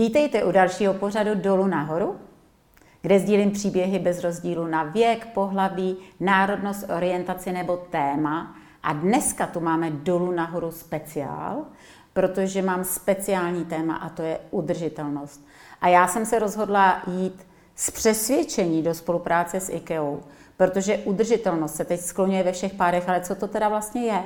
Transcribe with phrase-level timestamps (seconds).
[0.00, 2.16] Vítejte u dalšího pořadu Dolu nahoru,
[3.02, 8.56] kde sdílím příběhy bez rozdílu na věk, pohlaví, národnost, orientaci nebo téma.
[8.82, 11.64] A dneska tu máme Dolu nahoru speciál,
[12.12, 15.46] protože mám speciální téma a to je udržitelnost.
[15.80, 20.16] A já jsem se rozhodla jít z přesvědčení do spolupráce s IKEA,
[20.56, 24.22] protože udržitelnost se teď skloňuje ve všech párech, ale co to teda vlastně je?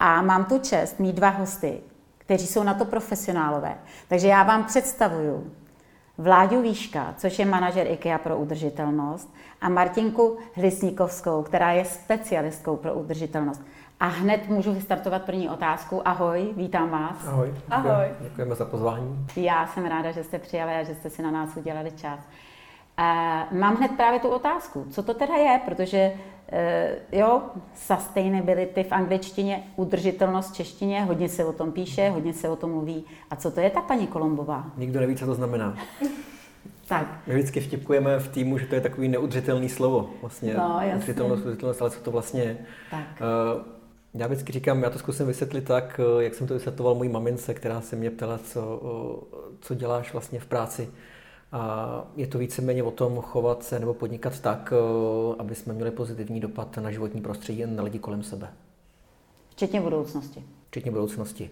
[0.00, 1.80] A mám tu čest mít dva hosty,
[2.26, 3.74] kteří jsou na to profesionálové.
[4.08, 5.50] Takže já vám představuju
[6.18, 12.94] Vláďu Výška, což je manažer IKEA pro udržitelnost, a Martinku Hlisníkovskou, která je specialistkou pro
[12.94, 13.62] udržitelnost.
[14.00, 16.08] A hned můžu vystartovat první otázku.
[16.08, 17.26] Ahoj, vítám vás.
[17.26, 17.54] Ahoj.
[17.70, 18.06] Ahoj.
[18.20, 19.26] Děkujeme za pozvání.
[19.36, 22.20] Já jsem ráda, že jste přijali a že jste si na nás udělali čas.
[22.98, 27.42] Uh, mám hned právě tu otázku, co to teda je, protože uh, jo,
[27.74, 32.70] sustainability v angličtině, udržitelnost v češtině, hodně se o tom píše, hodně se o tom
[32.70, 33.04] mluví.
[33.30, 34.70] A co to je ta paní Kolombová?
[34.76, 35.76] Nikdo neví, co to znamená.
[36.88, 37.06] tak.
[37.26, 40.10] My vždycky vtipkujeme v týmu, že to je takový neudržitelný slovo.
[40.20, 42.58] Vlastně no, udržitelnost, udržitelnost, ale co to vlastně je.
[42.90, 43.22] Tak.
[43.56, 43.62] Uh,
[44.14, 47.80] já vždycky říkám, já to zkusím vysvětlit tak, jak jsem to vysvětloval mojí mamince, která
[47.80, 48.82] se mě ptala, co,
[49.60, 50.88] co děláš vlastně v práci.
[51.52, 55.90] A je to víceméně o tom chovat se nebo podnikat tak, eh, aby jsme měli
[55.90, 58.48] pozitivní dopad na životní prostředí a na lidi kolem sebe.
[59.50, 60.44] Včetně budoucnosti.
[60.70, 61.50] Včetně budoucnosti.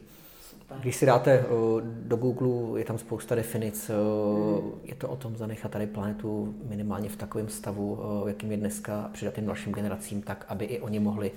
[0.51, 0.79] Super.
[0.81, 1.45] Když si dáte eh,
[1.83, 3.91] do Google, je tam spousta definic.
[3.91, 4.73] Hmm.
[4.83, 9.09] Je to o tom zanechat tady planetu minimálně v takovém stavu, jakým je dneska, a
[9.09, 11.33] přidat těm dalším generacím tak, aby i oni mohli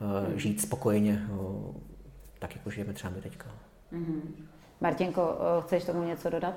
[0.00, 0.38] hmm.
[0.38, 1.26] žít spokojeně,
[2.38, 3.46] tak jako žijeme třeba my teďka.
[3.92, 4.46] Hmm.
[4.80, 6.54] Martinko, chceš tomu něco dodat?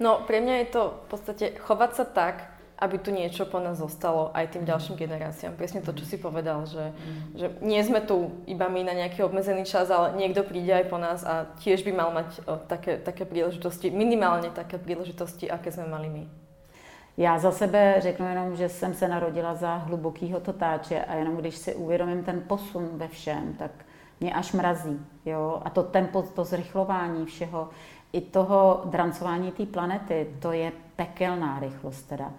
[0.00, 2.48] No, pre mňa je to v podstate chovať sa tak,
[2.80, 5.52] aby tu niečo po nás zostalo aj tým ďalším generáciám.
[5.52, 7.20] Presne to, čo si povedal, že, mm.
[7.36, 10.96] že nie sme tu iba my na nejaký obmedzený čas, ale niekto príde aj po
[10.96, 15.86] nás a tiež by mal mať o, také, také príležitosti, minimálně také príležitosti, aké sme
[15.92, 16.24] mali my.
[17.16, 21.56] Já za sebe řeknu jenom, že jsem se narodila za hlubokýho totáče a jenom když
[21.56, 23.70] si uvědomím ten posun ve všem, tak
[24.20, 25.00] mě až mrazí.
[25.24, 25.60] Jo?
[25.64, 27.68] A to tempo, to zrychlování všeho,
[28.12, 32.32] i toho drancování té planety, to je pekelná rychlost teda.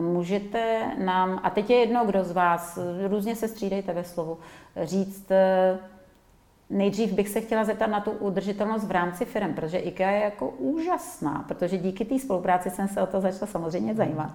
[0.00, 2.78] Můžete nám, a teď je jedno, kdo z vás,
[3.08, 4.38] různě se střídejte ve slovu,
[4.82, 5.78] říct, eh,
[6.70, 10.48] nejdřív bych se chtěla zeptat na tu udržitelnost v rámci firm, protože IKEA je jako
[10.48, 14.30] úžasná, protože díky té spolupráci jsem se o to začala samozřejmě zajímat.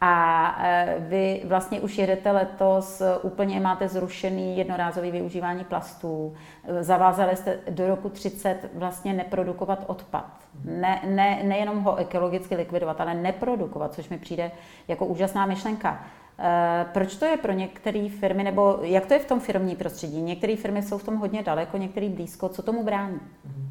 [0.00, 6.34] A e, vy vlastně už jedete letos, úplně máte zrušený jednorázový využívání plastů.
[6.80, 10.26] Zavázali jste do roku 30 vlastně neprodukovat odpad.
[10.64, 14.50] Ne, ne, nejenom ho ekologicky likvidovat, ale neprodukovat, což mi přijde
[14.88, 16.04] jako úžasná myšlenka.
[16.38, 20.22] E, proč to je pro některé firmy, nebo jak to je v tom firmní prostředí?
[20.22, 22.48] Některé firmy jsou v tom hodně daleko, některé blízko.
[22.48, 23.16] Co tomu brání?
[23.16, 23.69] Mm-hmm.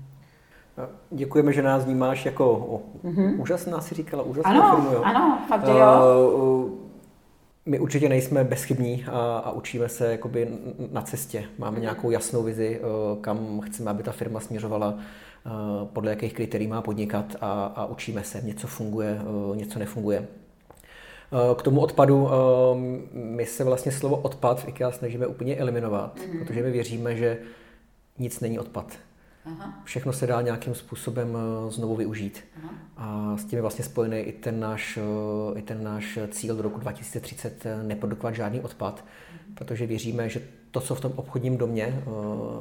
[1.11, 3.41] Děkujeme, že nás vnímáš jako o, mm-hmm.
[3.41, 4.93] úžasná, si říkala, úžasná ano, firmu.
[4.93, 5.01] Jo?
[5.03, 6.31] Ano, fakt, že jo.
[6.37, 6.69] Uh,
[7.65, 10.47] my určitě nejsme bezchybní a, a učíme se jakoby
[10.91, 11.43] na cestě.
[11.57, 11.81] Máme mm-hmm.
[11.81, 16.81] nějakou jasnou vizi, uh, kam chceme, aby ta firma směřovala, uh, podle jakých kritérií má
[16.81, 18.41] podnikat a, a učíme se.
[18.41, 20.27] Něco funguje, uh, něco nefunguje.
[21.55, 22.29] K tomu odpadu,
[23.13, 26.39] my se vlastně slovo odpad v IKEA snažíme úplně eliminovat, mm-hmm.
[26.39, 27.37] protože my věříme, že
[28.19, 28.93] nic není odpad.
[29.49, 29.81] Aha.
[29.83, 32.43] Všechno se dá nějakým způsobem eh, znovu využít.
[32.57, 32.73] Aha.
[32.97, 36.61] A s tím je vlastně spojený i ten náš, eh, i ten náš cíl do
[36.61, 39.05] roku 2030 eh, neprodukovat žádný odpad,
[39.45, 39.55] mhm.
[39.55, 42.03] protože věříme, že to, co v tom obchodním domě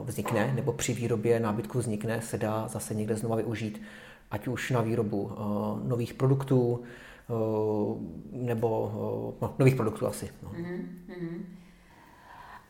[0.05, 3.83] vznikne, nebo při výrobě nábytku vznikne, se dá zase někde znova využít,
[4.31, 5.31] ať už na výrobu
[5.85, 6.83] nových produktů,
[8.33, 8.93] nebo
[9.43, 10.31] no, nových produktů asi.
[10.43, 10.51] No.
[10.51, 11.41] Mm-hmm.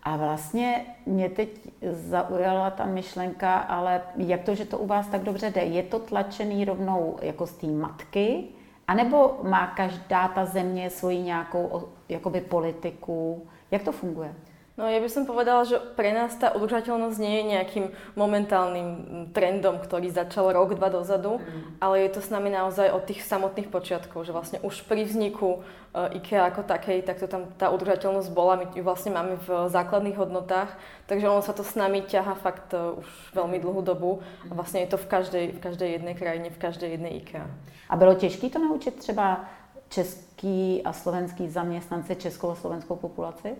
[0.08, 1.48] A vlastně mě teď
[1.92, 5.60] zaujala ta myšlenka, ale jak to, že to u vás tak dobře jde?
[5.60, 8.44] Je to tlačený rovnou jako z té matky?
[8.86, 13.46] A nebo má každá ta země svoji nějakou jakoby politiku?
[13.70, 14.34] Jak to funguje?
[14.78, 18.88] No ja by som povedala, že pre nás tá udržateľnosť nie je nejakým momentálnym
[19.34, 21.82] trendom, ktorý začal rok, dva dozadu, mm.
[21.82, 25.66] ale je to s nami naozaj od tých samotných počiatkov, že vlastne už pri vzniku
[25.66, 29.66] uh, IKEA ako takej, tak to tam tá udržateľnosť bola, my ju vlastne máme v
[29.66, 30.70] základných hodnotách,
[31.10, 34.86] takže ono sa to s nami ťaha fakt uh, už veľmi dlhú dobu a vlastne
[34.86, 37.50] je to v každej, v každej jednej krajine, v každej jednej IKEA.
[37.90, 39.42] A bylo těžké to naučit třeba
[39.88, 43.58] český a slovenský zaměstnance, českou a slovenskou populaci?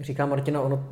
[0.00, 0.84] Říká Martina, ono,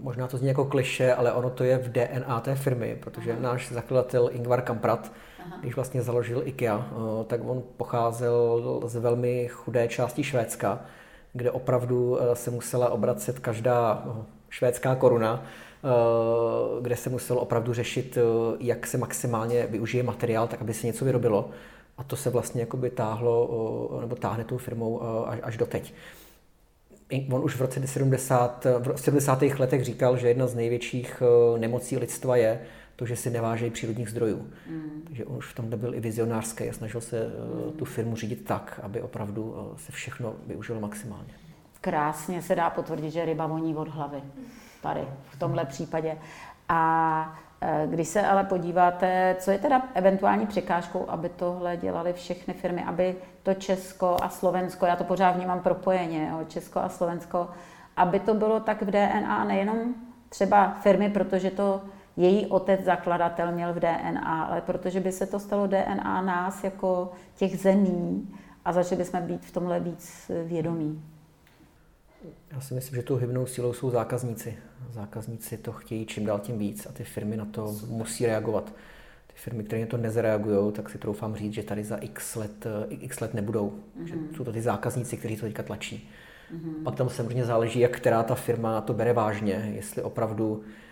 [0.00, 3.40] možná to zní jako kliše, ale ono to je v DNA té firmy, protože Aha.
[3.40, 5.12] náš zakladatel Ingvar Kamprad,
[5.46, 5.58] Aha.
[5.60, 10.80] když vlastně založil IKEA, eh, tak on pocházel z velmi chudé části Švédska,
[11.32, 15.42] kde opravdu eh, se musela obracet každá eh, švédská koruna
[16.80, 18.18] kde se muselo opravdu řešit,
[18.60, 21.50] jak se maximálně využije materiál, tak aby se něco vyrobilo.
[21.98, 25.94] A to se vlastně jakoby táhlo, nebo táhne tou firmou až, až do teď.
[27.32, 29.42] On už v roce 70, v 70.
[29.42, 31.22] letech říkal, že jedna z největších
[31.56, 32.60] nemocí lidstva je,
[32.96, 34.48] to, že si nevážejí přírodních zdrojů.
[34.70, 35.02] Mm.
[35.06, 37.72] Takže on už v tom byl i vizionářský a snažil se mm.
[37.72, 41.34] tu firmu řídit tak, aby opravdu se všechno využilo maximálně.
[41.80, 44.22] Krásně se dá potvrdit, že ryba voní od hlavy.
[44.82, 45.00] Tady,
[45.30, 46.16] v tomhle případě.
[46.68, 47.38] A
[47.86, 53.16] když se ale podíváte, co je teda eventuální překážkou, aby tohle dělali všechny firmy, aby
[53.42, 57.48] to Česko a Slovensko, já to pořád vnímám propojeně, jo, Česko a Slovensko,
[57.96, 59.94] aby to bylo tak v DNA, nejenom
[60.28, 61.82] třeba firmy, protože to
[62.16, 67.12] její otec zakladatel měl v DNA, ale protože by se to stalo DNA nás jako
[67.36, 71.15] těch zemí a začali bychom být v tomhle víc vědomí.
[72.50, 74.56] Já si myslím, že tou hybnou sílou jsou zákazníci.
[74.90, 78.74] Zákazníci to chtějí čím dál tím víc a ty firmy na to musí reagovat.
[79.26, 82.66] Ty firmy, které na to nezareagují, tak si troufám říct, že tady za x let,
[82.88, 83.70] x let nebudou.
[83.70, 84.04] Mm-hmm.
[84.04, 84.28] Že mhm.
[84.36, 86.10] jsou to ty zákazníci, kteří to teďka tlačí.
[86.54, 86.82] Mm-hmm.
[86.84, 90.85] Pak tam samozřejmě záleží, jak která ta firma to bere vážně, jestli opravdu Eh,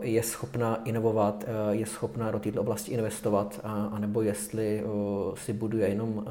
[0.00, 3.60] je schopná inovovat, eh, je schopná do této oblasti investovat,
[3.90, 6.24] anebo jestli eh, si buduje jenom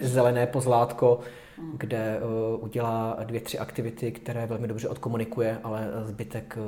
[0.00, 1.20] zelené pozlátko,
[1.58, 1.72] hmm.
[1.76, 2.20] kde
[2.60, 6.58] udělá dvě, tři aktivity, které velmi dobře odkomunikuje, ale zbytek,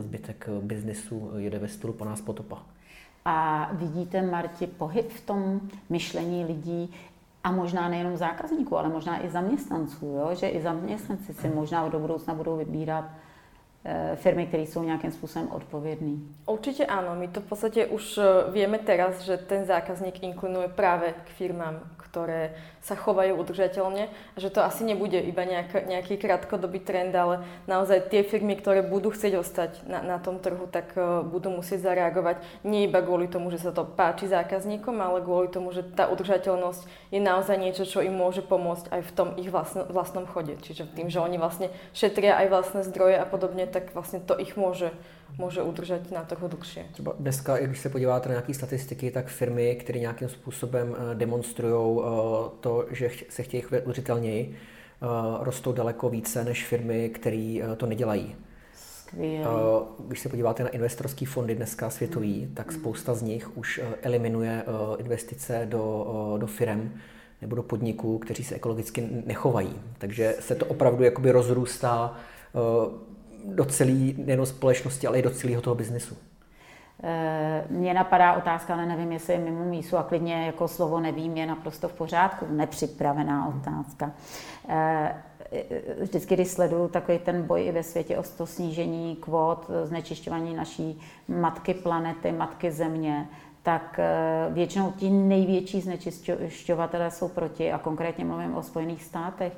[0.00, 2.62] zbytek biznisu jede ve stylu po nás potopa.
[3.24, 6.94] A vidíte, Marti, pohyb v tom myšlení lidí,
[7.44, 10.30] a možná nejenom zákazníků, ale možná i zaměstnanců, jo?
[10.34, 13.25] že i zaměstnanci si možná do budoucna budou vybírat Eh,
[14.14, 16.28] firmy, které jsou nějakým způsobem odpovědný.
[16.46, 21.14] Určitě ano, my to v podstatě už eh, víme teraz, že ten zákazník inklinuje právě
[21.24, 22.54] k firmám, které
[22.86, 28.06] sa chovajú udržateľne a že to asi nebude iba nejak, nejaký krátkodobý trend, ale naozaj
[28.06, 32.38] tie firmy, ktoré budú chcieť ostať na, na tom trhu, tak uh, budú musieť zareagovať
[32.62, 37.10] nie iba kvôli tomu, že sa to páči zákazníkom, ale kvôli tomu, že tá udržateľnosť
[37.10, 40.54] je naozaj niečo, čo im môže pomôcť aj v tom ich vlastno, vlastnom chode.
[40.62, 44.54] Čiže tým, že oni vlastne šetria aj vlastné zdroje a podobne, tak vlastne to ich
[44.54, 44.94] môže
[45.38, 46.84] může udržet na trhu dlhšie.
[46.92, 52.00] Třeba dneska, když se podíváte na nějaké statistiky, tak firmy, které nějakým způsobem eh, demonstrují
[52.00, 52.50] eh,
[52.82, 55.06] to, že se chtějí chovat udržitelněji, eh,
[55.40, 58.36] rostou daleko více než firmy, které to nedělají.
[58.74, 59.44] Skvělý.
[60.06, 62.54] Když se podíváte na investorské fondy dneska světový, mm.
[62.54, 64.64] tak spousta z nich už eliminuje
[64.98, 66.92] investice do, do firm
[67.42, 69.80] nebo do podniků, kteří se ekologicky nechovají.
[69.98, 72.16] Takže se to opravdu jakoby rozrůstá
[73.44, 76.16] do celé nejen společnosti, ale i do celého toho biznesu.
[77.02, 81.36] Eh, mně napadá otázka, ale nevím, jestli je mimo mísu a klidně jako slovo nevím,
[81.36, 82.46] je naprosto v pořádku.
[82.50, 84.12] Nepřipravená otázka.
[84.68, 85.14] Eh,
[86.00, 91.00] vždycky, když sleduju takový ten boj i ve světě o to snížení kvót, znečišťování naší
[91.28, 93.28] matky planety, matky země,
[93.62, 99.52] tak eh, většinou ti největší znečišťovatelé jsou proti a konkrétně mluvím o Spojených státech.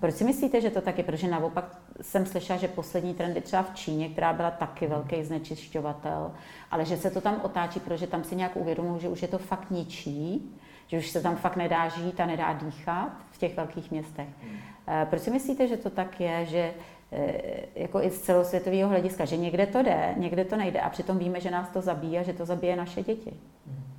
[0.00, 1.04] Proč si myslíte, že to tak je?
[1.04, 6.32] Protože naopak jsem slyšela, že poslední trendy třeba v Číně, která byla taky velký znečišťovatel,
[6.70, 9.38] ale že se to tam otáčí, protože tam si nějak uvědomují, že už je to
[9.38, 10.52] fakt ničí,
[10.86, 14.28] že už se tam fakt nedá žít a nedá dýchat v těch velkých městech.
[14.42, 14.58] Hmm.
[14.88, 16.74] Eh, proč si myslíte, že to tak je, že
[17.12, 17.42] eh,
[17.74, 21.40] jako i z celosvětového hlediska, že někde to jde, někde to nejde a přitom víme,
[21.40, 23.32] že nás to zabíjí a že to zabije naše děti?
[23.66, 23.95] Hmm.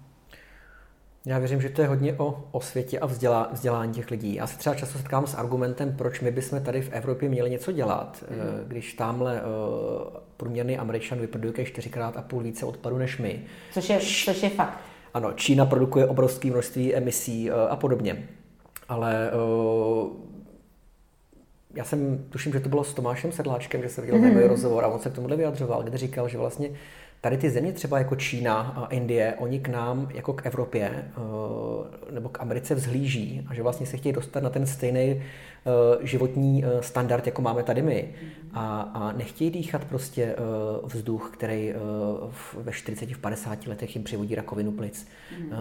[1.28, 4.36] Já věřím, že to je hodně o, o světě a vzdělá, vzdělání těch lidí.
[4.36, 7.72] Já se třeba často setkám s argumentem, proč my bychom tady v Evropě měli něco
[7.72, 8.68] dělat, mm.
[8.68, 9.48] když tamhle uh,
[10.38, 13.42] průměrný Američan vyprodukuje čtyřikrát a půl více odpadu než my.
[13.74, 14.80] Což je, což je fakt.
[15.14, 18.28] Ano, Čína produkuje obrovské množství emisí uh, a podobně.
[18.90, 20.10] Ale uh,
[21.76, 24.38] já jsem, tuším, že to bylo s Tomášem Sedláčkem, že se viděl mm.
[24.38, 26.70] rozhovor a on se k tomuhle vyjadřoval, kde říkal, že vlastně
[27.22, 32.12] Tady ty země třeba jako Čína a Indie, oni k nám jako k Evropě eh,
[32.12, 35.22] nebo k Americe vzhlíží a že vlastně se chtějí dostat na ten stejný eh,
[36.02, 38.14] životní eh, standard, jako máme tady my.
[38.54, 40.36] A, a nechtějí dýchat prostě
[40.84, 41.74] vzduch, který
[42.54, 45.08] ve 40, v 50 letech jim přivodí rakovinu plic.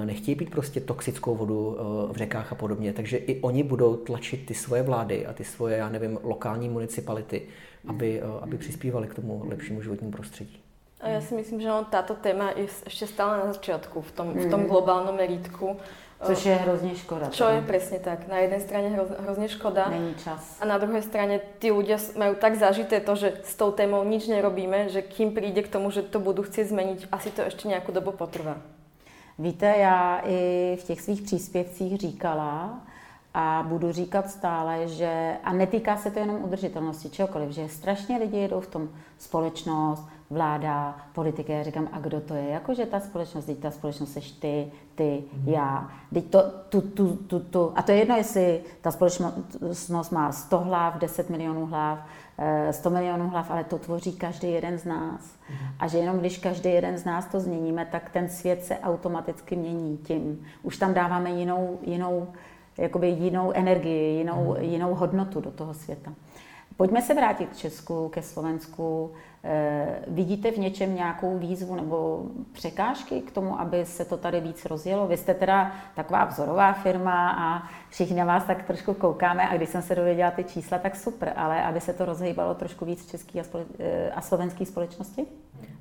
[0.04, 1.76] Nechtějí pít prostě toxickou vodu
[2.12, 2.92] v řekách a podobně.
[2.92, 7.42] Takže i oni budou tlačit ty svoje vlády a ty svoje, já nevím, lokální municipality,
[7.88, 10.65] aby, aby přispívali k tomu lepšímu životnímu prostředí.
[11.00, 14.28] A ja si myslím, že on, táto téma je ešte stále na začiatku v tom,
[14.32, 14.68] v tom mm.
[14.68, 15.76] globálnom meritku.
[16.22, 17.28] Což je hrozně škoda.
[17.28, 18.24] Čo je presne tak.
[18.28, 19.92] Na jednej strane hroz, hrozne škoda.
[19.92, 20.56] Není čas.
[20.60, 24.24] A na druhej strane tí ľudia majú tak zažité to, že s tou témou nič
[24.24, 27.92] nerobíme, že kým príde k tomu, že to budú chcieť zmeniť, asi to ešte nejakú
[27.92, 28.56] dobu potrvá.
[29.38, 30.40] Víte, já i
[30.80, 32.80] v těch svých příspěvcích říkala,
[33.38, 38.38] a budu říkat stále, že, a netýká se to jenom udržitelnosti, čehokoliv, že strašně lidi
[38.38, 38.88] jedou v tom
[39.18, 42.48] společnost, vláda, politiky, já říkám, a kdo to je?
[42.48, 45.48] Jakože ta společnost, teď ta společnost seš ty, ty, mm.
[45.48, 45.90] já.
[46.14, 47.72] Teď to, tu, tu, tu, tu.
[47.74, 51.98] A to je jedno, jestli ta společnost má 100 hlav, 10 milionů hlav,
[52.70, 55.20] 100 eh, milionů hlav, ale to tvoří každý jeden z nás.
[55.50, 55.56] Mm.
[55.78, 59.56] A že jenom když každý jeden z nás to změníme, tak ten svět se automaticky
[59.56, 60.46] mění tím.
[60.62, 62.28] Už tam dáváme jinou, jinou,
[62.78, 64.64] jakoby jinou energii, jinou, mm.
[64.64, 66.12] jinou hodnotu do toho světa.
[66.76, 69.12] Pojďme se vrátit k Česku, ke Slovensku.
[69.44, 74.64] Eh, vidíte v něčem nějakou výzvu nebo překážky k tomu, aby se to tady víc
[74.64, 75.06] rozjelo?
[75.06, 79.68] Vy jste teda taková vzorová firma a všichni na vás tak trošku koukáme a když
[79.68, 83.10] jsem se dověděla ty čísla, tak super, ale aby se to rozhýbalo trošku víc v
[83.10, 85.26] české a, spole- eh, a slovenské společnosti?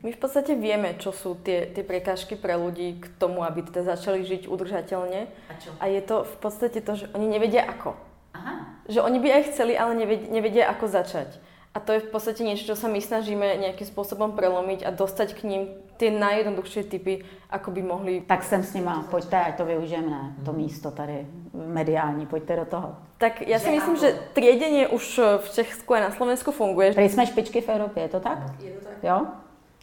[0.04, 3.98] My v podstate vieme, čo sú tie, tie prekážky pre ľudí k tomu, aby teda
[3.98, 5.22] začali žiť udržateľne.
[5.26, 5.74] A, čo?
[5.82, 7.98] a je to v podstate to, že oni nevedia ako.
[8.38, 8.75] Aha.
[8.88, 11.28] Že oni by aj chceli, ale nevedia, nevedia ako začať.
[11.76, 15.36] A to je v podstate niečo, čo sa my snažíme nejakým spôsobom prelomiť a dostať
[15.36, 15.62] k ním
[16.00, 18.14] tie najjednoduchšie typy, ako by mohli...
[18.24, 20.62] Tak sem s nima, pojďte, ať to využijeme, to mhm.
[20.62, 22.96] místo tady mediální, pojďte do toho.
[23.18, 26.94] Tak já si myslím, že triedenie už v Česku a na Slovensku funguje.
[26.94, 28.40] Tady jsme špičky v Evropě, je to tak?
[28.64, 29.04] Je to tak.
[29.04, 29.26] Jo?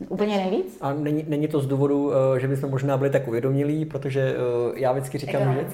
[0.08, 0.78] Úplně nejvíc?
[0.80, 4.72] A není, není to z důvodu, eh, že bychom možná byli tak uvědomilí, protože eh,
[4.74, 5.66] já vždycky říkám, že...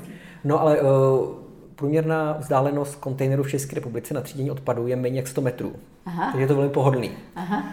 [0.45, 0.89] No ale uh,
[1.79, 5.73] průměrná vzdálenost kontejneru v České republice na třídění odpadu je méně jak 100 metrů.
[6.07, 6.25] Aha.
[6.25, 7.11] Takže je to velmi pohodlný.
[7.37, 7.65] Aha.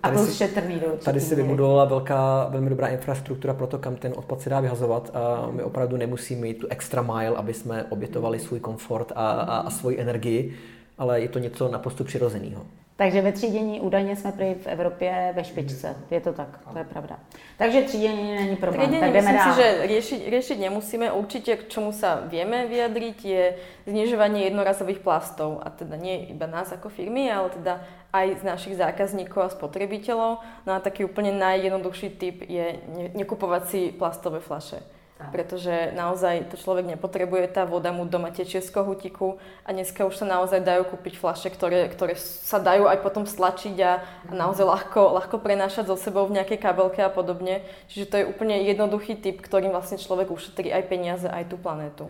[0.00, 3.96] Tady a si, šetrný do Tady si vybudovala velká, velmi dobrá infrastruktura pro to, kam
[3.96, 7.84] ten odpad se dá vyhazovat a my opravdu nemusíme mít tu extra mile, aby jsme
[7.84, 10.54] obětovali svůj komfort a, a, a svoji energii,
[10.98, 12.62] ale je to něco naprosto přirozeného.
[12.98, 15.96] Takže ve třídění údajně jsme prý v Evropě ve špičce.
[16.10, 17.18] Je to tak, to je pravda.
[17.58, 18.82] Takže třídění není problém.
[18.82, 19.54] Třídění tak myslím dál.
[19.54, 21.06] si, že riešiť, riešiť nemusíme.
[21.14, 23.44] Určite k čemu sa vieme vyjadriť je
[23.86, 25.62] znižovanie jednorazových plastov.
[25.62, 30.42] A teda nie iba nás ako firmy, ale teda aj z našich zákazníkov a spotrebiteľov.
[30.66, 32.82] No a taký úplne najjednoduchší typ je
[33.14, 34.97] nekupovať si plastové flaše.
[35.18, 35.34] Tak.
[35.34, 40.14] Pretože naozaj to človek nepotrebuje, tá voda mu doma tečie z kohutiku a dneska už
[40.14, 43.98] sa naozaj dajú kúpiť flaše, ktoré, ktoré sa dajú aj potom stlačiť a,
[44.30, 47.66] a naozaj ľahko, ľahko prenášať so sebou v nejakej kabelke a podobne.
[47.90, 52.06] Čiže to je úplne jednoduchý typ, ktorým vlastne človek ušetrí aj peniaze, aj tú planetu.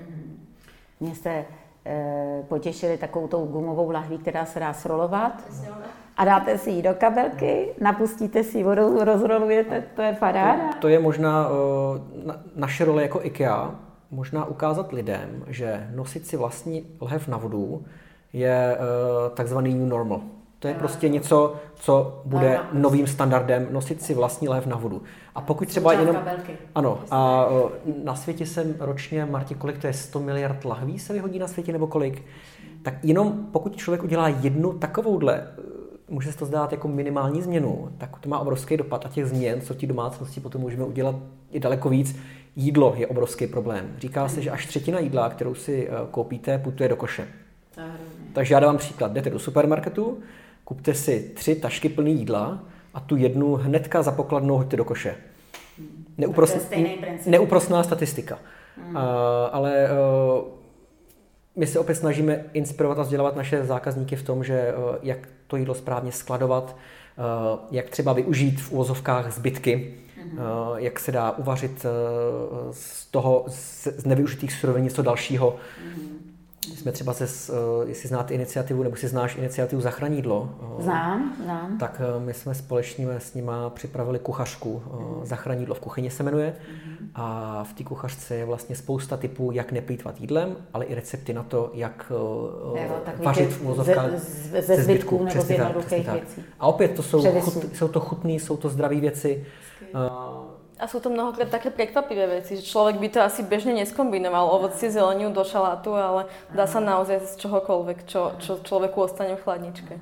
[1.01, 1.49] Mne ste
[1.89, 5.33] e, potěšili takovou tou gumovou lahví, která se dá srolovat.
[6.19, 10.73] A dáte si ji do kabelky, napustíte si vodu, rozrolujete, to je paráda.
[10.73, 11.55] To, to je možná uh,
[12.57, 13.75] naše role jako IKEA,
[14.11, 17.85] možná ukázat lidem, že nosit si vlastní lhev na vodu
[18.33, 20.21] je uh, takzvaný new normal.
[20.59, 25.03] To je prostě něco, co bude novým standardem, nosit si vlastní lev na vodu.
[25.35, 26.19] A pokud třeba jenom...
[26.75, 27.47] Ano, a
[28.05, 31.73] na světě jsem ročně, Marti, kolik to je, 100 miliard lahví se vyhodí na světě,
[31.73, 32.23] nebo kolik?
[32.83, 35.47] Tak jenom pokud člověk udělá jednu takovouhle
[36.09, 39.61] může se to zdát jako minimální změnu, tak to má obrovský dopad a těch změn,
[39.61, 41.15] co ti domácnosti potom můžeme udělat,
[41.51, 42.19] je daleko víc.
[42.57, 43.95] Jídlo je obrovský problém.
[43.99, 47.29] Říká se, že až třetina jídla, kterou si eh, koupíte, putuje do koše.
[48.33, 49.13] Takže já dávám příklad.
[49.13, 50.19] Jdete do supermarketu,
[50.65, 55.17] kupte si tři tašky plný jídla a tu jednu hnedka za pokladnou hoďte do koše.
[56.19, 56.73] Neuprost,
[57.27, 58.39] neuprostná statistika.
[58.77, 58.97] Hmm.
[58.97, 59.03] Uh,
[59.53, 60.58] ale uh,
[61.59, 65.57] my se opět snažíme inspirovat a vzdělávat naše zákazníky v tom, že uh, jak to
[65.57, 66.77] jídlo správně skladovat,
[67.17, 70.77] uh, jak třeba využít v úvozovkách zbytky, mm-hmm.
[70.77, 71.87] jak se dá uvařit
[72.71, 75.57] z toho, z nevyužitých surovin něco dalšího.
[75.57, 76.18] Mm-hmm
[76.77, 80.55] jsme třeba se, uh, jestli znáte iniciativu, nebo si znáš iniciativu Zachranídlo.
[80.77, 81.79] Uh, znám, znám.
[81.79, 84.83] Tak uh, my jsme společně s nima připravili kuchařku.
[84.87, 86.55] Uh, Zachranídlo v kuchyni se jmenuje.
[86.59, 87.07] Mm-hmm.
[87.15, 91.43] A v té kuchařce je vlastně spousta typů, jak neplýtvat jídlem, ale i recepty na
[91.43, 92.51] to, jak jo,
[93.25, 96.45] vařit v úvozovkách ze, ze, ze zbytků nebo z jednoduchých věcí.
[96.61, 99.45] A opět to jsou, chut, jsou to chutné, jsou to zdravé věci.
[100.79, 104.91] A sú to mnohokrát také prekvapivé veci, že človek by to asi bežne neskombinoval, ovoci,
[104.91, 109.99] zeleniu do šalátu, ale dá sa naozaj z čohokoľvek, čo, čo človeku ostane v chladničke.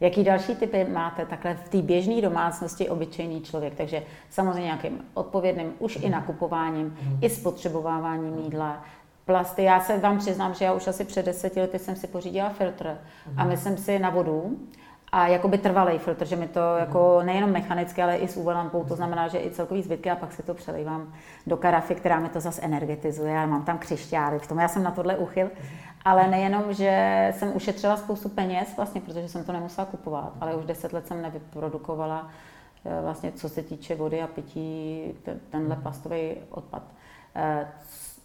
[0.00, 3.74] Jaký další typy máte takhle v té běžné domácnosti obyčejný člověk?
[3.74, 7.18] Takže samozřejmě nějakým odpovědným už i nakupováním, mm.
[7.22, 8.84] i spotřebováváním jídla,
[9.24, 9.62] plasty.
[9.62, 12.98] Já se vám přiznám, že já už asi před deseti lety jsem si pořídila filtr
[13.26, 13.40] mm.
[13.40, 14.58] a myslím si na vodu
[15.12, 18.84] a jakoby trvalý filtr, že mi to jako nejenom mechanicky, ale i s UV lampou,
[18.84, 21.12] to znamená, že i celkový zbytky a pak si to přelejvám
[21.46, 24.58] do karafy, která mi to zase energizuje a mám tam křišťály v tom.
[24.58, 25.50] Já jsem na tohle uchyl,
[26.04, 30.64] ale nejenom, že jsem ušetřila spoustu peněz, vlastně, protože jsem to nemusela kupovat, ale už
[30.64, 32.30] deset let jsem nevyprodukovala
[32.84, 35.02] eh, vlastně, co se týče vody a pití,
[35.50, 36.82] tenhle plastový odpad.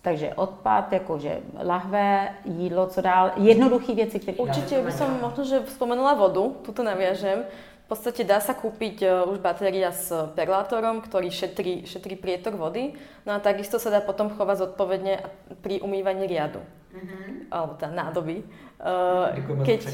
[0.01, 4.37] Eh, Takže odpad, jakože lahve, jídlo, co dál, jednoduché věci, které...
[4.37, 7.45] Určite by som možno, že spomenula vodu, tuto naviažem.
[7.85, 12.95] V podstate dá sa kúpiť uh, už batéria s perlátorom, ktorý šetrí, šetrí prietok vody.
[13.27, 15.19] No a takisto sa dá potom chovať zodpovedne
[15.59, 16.63] pri umývaní riadu.
[16.95, 17.51] Mm-hmm.
[17.51, 18.47] Alebo tá nádoby.
[18.79, 19.35] Uh,
[19.67, 19.91] keď...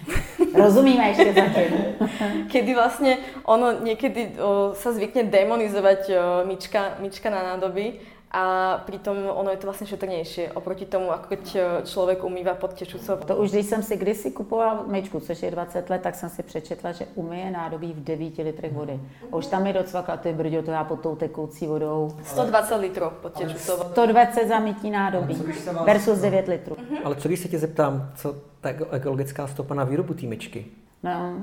[0.64, 1.70] Rozumíme ešte zatím.
[2.52, 6.18] kedy vlastne ono niekedy uh, sa zvykne demonizovať uh,
[6.48, 8.00] myčka, myčka na nádoby,
[8.34, 12.74] a přitom ono je to vlastně šetrnější oproti tomu, ako keď eh, člověk umývá pod
[12.74, 13.16] tečucou.
[13.16, 16.42] To už když jsem si kdysi kupoval myčku, což je 20 let, tak jsem si
[16.42, 19.00] přečetla, že umyje nádobí v 9 litrech vody.
[19.32, 22.16] A už tam je docvakla, ty brďo, to já pod tou tekoucí vodou.
[22.24, 23.72] 120 litrů pod tečucou.
[23.76, 25.42] 120 za mytí nádobí
[25.84, 26.76] versus 9 litrů.
[26.90, 26.98] Mhm.
[27.04, 30.66] Ale co když se tě zeptám, co ta ekologická stopa na výrobu té myčky?
[31.02, 31.34] No,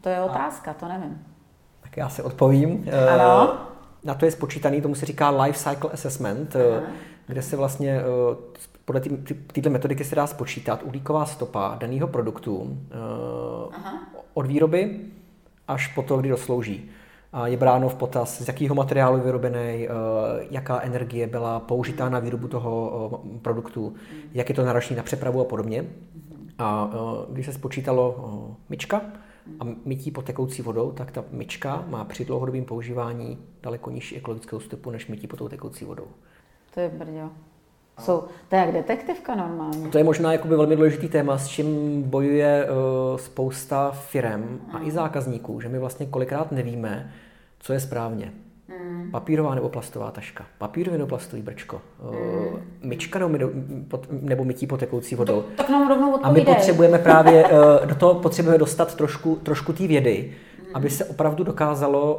[0.00, 1.26] to je otázka, to nevím.
[1.80, 2.88] Tak já se odpovím.
[3.14, 3.69] Ano.
[4.04, 6.64] Na to je spočítaný, tomu se říká life cycle assessment, Aha.
[6.64, 6.82] Eh,
[7.26, 9.00] kde se vlastně eh, podle
[9.52, 12.96] této metodiky se dá spočítat uhlíková stopa daného produktu eh,
[13.76, 13.98] Aha.
[14.34, 15.00] od výroby
[15.68, 16.90] až po to, kdy doslouží.
[17.32, 19.88] A je bráno v potaz, z jakého materiálu je vyrobený,
[20.50, 23.94] jaká energie byla použitá na výrobu toho produktu,
[24.34, 25.84] jak je to náročné na přepravu a podobně.
[26.58, 26.90] A
[27.30, 29.02] když se spočítalo myčka,
[29.60, 34.60] a mytí pod tekoucí vodou, tak ta myčka má při dlouhodobém používání daleko nižší ekologickou
[34.60, 36.06] stopu než mytí pod tou tekoucí vodou.
[36.74, 37.30] To je brďo.
[37.98, 39.88] Jsou, to je jak detektivka normálně.
[39.88, 44.90] To je možná jakoby velmi důležitý téma, s čím bojuje uh, spousta firem a i
[44.90, 47.12] zákazníků, že my vlastně kolikrát nevíme,
[47.60, 48.32] co je správně.
[48.70, 49.10] Mm.
[49.10, 50.46] Papírová nebo plastová taška.
[50.58, 51.80] Papírový nebo plastový brčko.
[52.02, 52.62] Mm.
[52.82, 53.50] Myčka nebo,
[54.10, 55.44] nebo mytí potekoucí vodou.
[55.56, 59.86] Tak nám rovnou A my potřebujeme právě, eh, do toho potřebujeme dostat trošku, trošku té
[59.86, 60.66] vědy, mm.
[60.74, 62.18] aby se opravdu dokázalo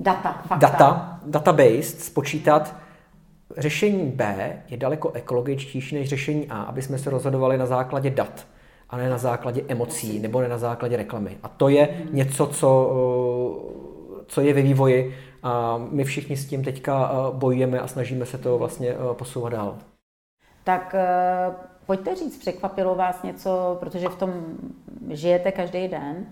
[0.00, 0.68] data, fakta.
[0.68, 2.76] data, database spočítat,
[3.56, 8.46] řešení B je daleko ekologičtější než řešení A, aby jsme se rozhodovali na základě dat
[8.90, 11.38] a ne na základě emocí nebo ne na základě reklamy.
[11.42, 12.92] A to je něco, co,
[14.26, 15.14] co je ve vývoji
[15.46, 19.52] a my všichni s tím teďka eh, bojujeme a snažíme se to vlastně eh, posouvat
[19.52, 19.78] dál.
[20.64, 21.54] Tak eh,
[21.86, 24.32] pojďte říct, překvapilo vás něco, protože v tom
[25.10, 26.26] žijete každý den,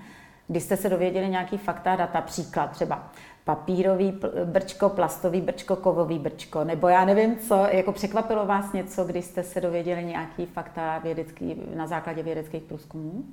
[0.49, 3.13] když jste se dověděli nějaký fakta, data, příklad třeba
[3.45, 9.25] papírový brčko, plastový brčko, kovový brčko, nebo já nevím co, jako překvapilo vás něco, když
[9.25, 13.25] jste se dověděli nějaký fakta vědecký, na základě vědeckých průzkumů?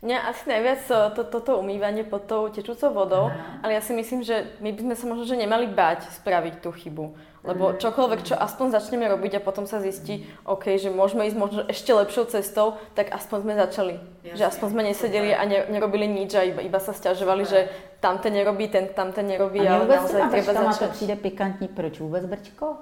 [0.00, 3.60] Mňa asi najviac eh, to, toto umývanie pod tou tečúcou vodou, Aha.
[3.60, 6.72] ale ja si myslím, že my by sme sa možno že nemali báť spraviť tú
[6.72, 7.12] chybu.
[7.40, 7.80] Lebo mhm.
[7.80, 11.88] čokoľvek, čo aspoň začneme robiť a potom sa zistí, OK, že môžeme ísť možno ešte
[11.92, 13.94] lepšou cestou, tak aspoň sme začali.
[13.96, 14.36] Jasne.
[14.36, 17.68] Že aspoň sme nesedeli a ne, nerobili nič a iba, iba sa stiažovali, že
[18.00, 20.80] tamten nerobí, ten tamten nerobí, a ale naozaj treba začať.
[20.80, 22.76] to přijde pikantní, proč vůbec brčko?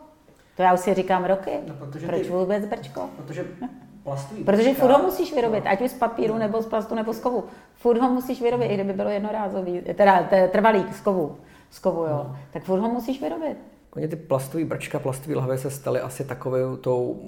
[0.56, 1.54] To já už si říkám roky.
[1.66, 1.74] No,
[2.06, 3.10] proč ty, vůbec brčko?
[3.16, 3.46] Protože
[4.08, 4.44] plastový.
[4.44, 7.44] Protože furt ho musíš vyrobit, ať už z papíru, nebo z plastu, nebo z kovu.
[7.74, 11.36] Furt ho musíš vyrobit, i kdyby bylo jednorázový, teda trvalý z kovu,
[11.70, 12.08] z kovu jo.
[12.10, 12.36] No.
[12.52, 13.58] tak furt ho musíš vyrobit.
[13.90, 17.20] Koně ty plastové brčka, plastové lahve se staly asi takovou tou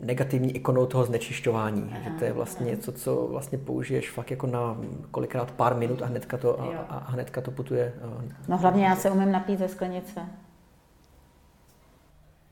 [0.00, 1.90] negativní ikonou toho znečišťování.
[1.92, 2.74] Aha, že to je vlastně aha.
[2.74, 4.76] něco, co vlastně použiješ fakt jako na
[5.10, 7.94] kolikrát pár minut a hnedka to, a, a hnedka to putuje.
[8.48, 10.20] No hlavně já se umím napít ze sklenice.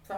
[0.06, 0.14] Co?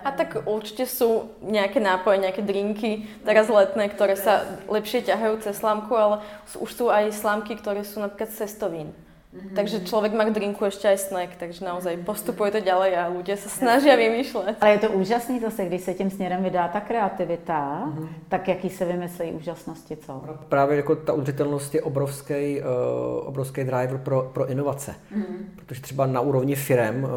[0.00, 5.60] A tak určite sú nejaké nápoje, nejaké drinky, teraz letné, ktoré sa lepšie ťahajú cez
[5.60, 6.24] slámku, ale
[6.56, 8.96] už sú aj slámky, ktoré sú napríklad cestovín.
[9.32, 9.54] Mm-hmm.
[9.54, 13.40] Takže člověk má k drinku ještě aj snack, takže naozaj postupuje to ďalej a ľudia
[13.40, 14.60] sa snažia vymýšlet.
[14.60, 18.08] Ale je to úžasný zase, když se tím směrem vydá ta kreativita, mm-hmm.
[18.28, 20.22] tak jaký se vymyslí úžasnosti, co?
[20.48, 24.94] Právě jako ta udržitelnost je obrovský, uh, obrovský driver pro, pro inovace.
[25.16, 25.36] Mm-hmm.
[25.56, 27.10] Protože třeba na úrovni firem uh,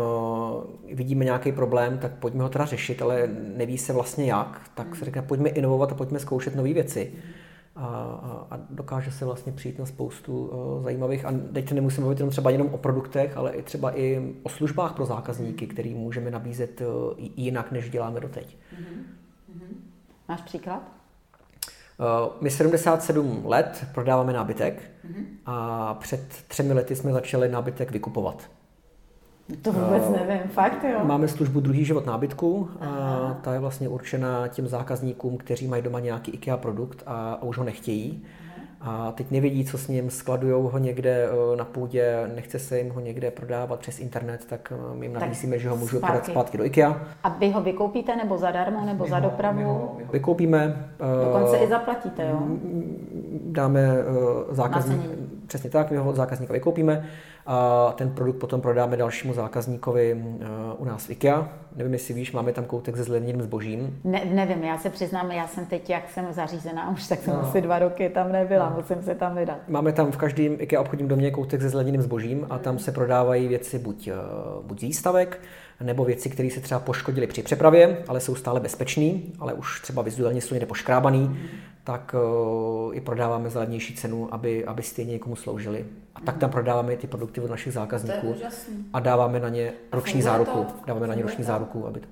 [0.96, 5.06] vidíme nějaký problém, tak pojďme ho teda řešit, ale neví se vlastně jak, tak se
[5.06, 7.12] řekne, pojďme inovovat a pojďme zkoušet nové věci.
[7.16, 7.45] Mm-hmm
[7.76, 12.32] a, a, dokáže se vlastně přijít na spoustu uh, zajímavých, a teď nemusím mluvit jenom
[12.32, 16.82] třeba jenom o produktech, ale i třeba i o službách pro zákazníky, který můžeme nabízet
[16.82, 16.88] uh,
[17.36, 18.58] jinak, než děláme doteď.
[18.76, 19.76] Mm-hmm.
[20.30, 20.84] Máš příklad?
[22.00, 25.26] Uh, my 77 let prodáváme nábytek mm-hmm.
[25.46, 28.50] a před třemi lety jsme začali nábytek vykupovat.
[29.62, 31.00] To vůbec uh, nevím, fakt jo.
[31.04, 36.00] Máme službu druhý život nábytku a ta je vlastně určena těm zákazníkům, kteří mají doma
[36.00, 38.24] nějaký IKEA produkt a, a už ho nechtějí.
[38.88, 42.90] A teď nevědí, co s ním, skladují ho někde eh, na půdě, nechce se jim
[42.92, 46.12] ho někde prodávat přes internet, tak eh, my jim nabízíme, že ho můžu zpátky.
[46.12, 47.02] prodat zpátky do IKEA.
[47.24, 49.58] A vy ho vykoupíte nebo zadarmo, nebo my za dopravu?
[49.58, 50.88] My ho, my ho vykoupíme.
[51.26, 52.40] Dokonce uh, i zaplatíte, jo?
[53.46, 55.02] Dáme uh, zákazník,
[55.48, 57.10] Přesně tak, my ho od zákazníka vykoupíme
[57.46, 60.46] a ten produkt potom prodáme dalšímu zákazníkovi eh,
[60.78, 61.50] u nás v IKEA.
[61.76, 64.00] Nevím, jestli víš, máme tam koutek se zlevněným zbožím.
[64.04, 67.42] Ne, nevím, já se přiznám, já jsem teď, jak jsem zařízená už, tak jsem no.
[67.42, 68.76] asi dva roky tam nebyla, no.
[68.76, 69.58] musím se tam vydat.
[69.68, 73.48] Máme tam v každém IKEA obchodním domě koutek se zlevněným zbožím a tam se prodávají
[73.48, 74.14] věci buď, eh,
[74.62, 75.40] buď z výstavek,
[75.84, 80.02] nebo věci, které se třeba poškodily při přepravě, ale jsou stále bezpečné, ale už třeba
[80.02, 81.40] vizuálně jsou někde poškrábaný,
[81.86, 82.16] tak
[82.88, 85.86] uh, i prodáváme za levnější cenu, aby, aby stejně někomu sloužili.
[86.16, 88.36] A tak tam prodáváme ty produkty od našich zákazníků
[88.94, 90.66] a dáváme na ně roční záruku.
[90.88, 92.08] Dáváme na ně roční záruku, aby to...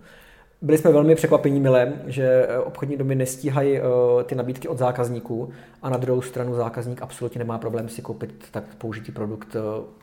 [0.62, 5.49] Byli jsme velmi překvapení milé, že eh, obchodní domy nestíhají uh, ty nabídky od zákazníků
[5.81, 9.55] a na druhou stranu zákazník absolutně nemá problém si koupit tak použitý produkt.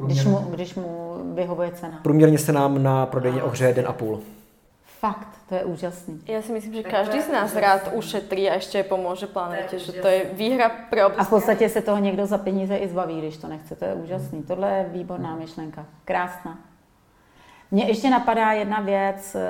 [0.06, 2.00] Když mu, když mu vyhovuje cena.
[2.02, 4.20] Průměrně se nám na prodejně ohřeje den a půl.
[5.00, 6.22] Fakt, to je úžasný.
[6.26, 10.08] Já si myslím, že každý z nás rád ušetří a ještě pomůže planetě, že to
[10.08, 13.48] je výhra pro A v podstatě se toho někdo za peníze i zbaví, když to
[13.48, 13.76] nechce.
[13.76, 14.42] To je úžasný.
[14.42, 15.86] Tohle je výborná myšlenka.
[16.04, 16.58] Krásná.
[17.70, 19.40] Mně ještě napadá jedna věc, eh,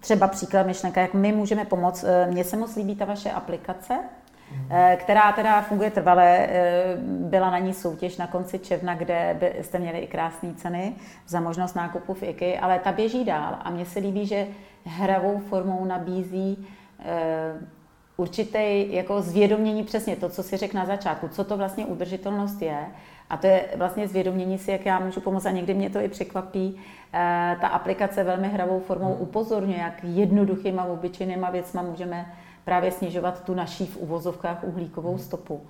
[0.00, 2.04] třeba příklad myšlenka, jak my můžeme pomoct.
[2.04, 3.98] Eh, mně se moc líbí ta vaše aplikace,
[4.96, 6.38] která teda funguje trvale.
[6.38, 10.94] Eh, byla na ní soutěž na konci června, kde jste měli i krásné ceny
[11.26, 14.46] za možnost nákupu v IKI, ale ta běží dál a mně se líbí, že
[14.84, 16.66] hravou formou nabízí
[17.00, 17.52] eh,
[18.16, 22.86] určitý jako zvědomění přesně to, co si řekl na začátku, co to vlastně udržitelnost je.
[23.30, 25.46] A to je vlastně zvědomění si, jak já můžu pomoct.
[25.46, 26.80] A někdy mě to i překvapí.
[27.60, 32.26] Ta aplikace velmi hravou formou upozorňuje, jak jednoduchýma, obyčejnýma věcma můžeme
[32.68, 35.66] právě snižovat tu naší v uvozovkách uhlíkovou stopu.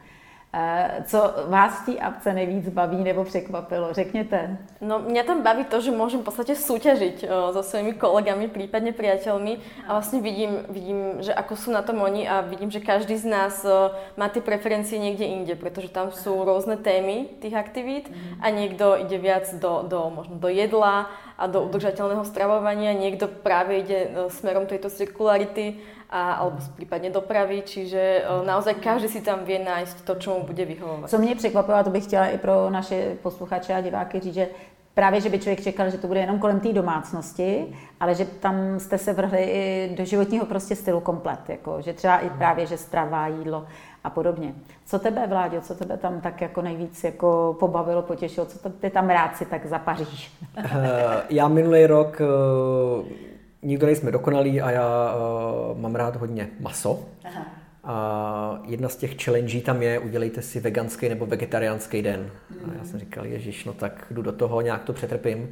[0.53, 3.93] Eh, co vás v té apce nejvíc baví nebo překvapilo?
[3.93, 4.59] Řekněte.
[4.81, 8.93] No, mě tam baví to, že můžem v podstatě soutěžit eh, so svými kolegami, případně
[8.93, 13.17] priateľmi a vlastně vidím, vidím, že ako jsou na tom oni a vidím, že každý
[13.17, 18.13] z nás eh, má ty preferencie někde inde, protože tam jsou různé témy těch aktivít
[18.41, 23.79] a někdo ide viac do, do, možno do jedla a do udržateľného stravovania, někdo právě
[23.79, 25.77] ide smerom tejto cirkularity
[26.11, 30.65] a, alebo případně dopravy, čiže naozaj každý si tam vie nájsť to, čo mu bude
[30.65, 31.11] vyhovovat.
[31.11, 34.49] Co mě překvapilo, a to bych chtěla i pro naše posluchače a diváky říct, že
[34.95, 37.67] právě, že by člověk čekal, že to bude jenom kolem té domácnosti,
[38.01, 42.19] ale že tam jste se vrhli i do životního prostě stylu komplet, jako, že třeba
[42.19, 43.67] i právě, že strava, jídlo
[44.05, 44.55] a podobně.
[44.87, 48.91] Co tebe, Vláďo, co tebe tam tak jako nejvíc jako pobavilo, potěšilo, co to, ty
[48.91, 50.33] tam rád si tak zapaříš?
[50.57, 53.29] Eh, já minulý rok eh,
[53.63, 56.99] nikdo nejsme dokonalí a já uh, mám rád hodně maso.
[57.25, 57.58] Aha.
[57.85, 62.31] A jedna z těch challenge tam je, udělejte si veganský nebo vegetariánský den.
[62.51, 62.71] Mm.
[62.71, 65.51] A já jsem říkal, ježiš, no tak jdu do toho, nějak to přetrpím.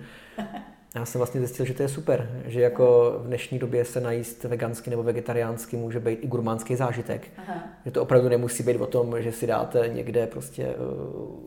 [0.95, 4.45] Já jsem vlastně zjistil, že to je super, že jako v dnešní době se najíst
[4.45, 7.29] vegansky nebo vegetariánsky může být i gurmánský zážitek.
[7.37, 7.63] Aha.
[7.85, 11.39] Že to opravdu nemusí být o tom, že si dáte někde prostě uh,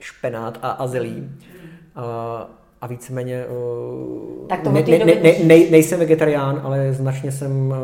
[0.00, 1.20] špenát a azelí.
[1.20, 1.38] Mm.
[2.80, 3.44] A víceméně
[4.48, 5.14] tak to ne, ne, ne,
[5.44, 7.76] ne, nejsem vegetarián, ale značně jsem uh,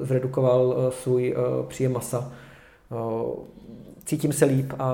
[0.00, 1.36] zredukoval uh, svůj
[1.68, 2.32] příjem masa.
[4.04, 4.90] Cítím se líp a,